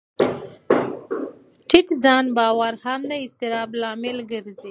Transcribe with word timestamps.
ټیټ 1.69 1.87
ځان 2.03 2.25
باور 2.37 2.73
هم 2.85 3.01
د 3.09 3.11
اضطراب 3.25 3.69
لامل 3.81 4.17
دی. 4.29 4.39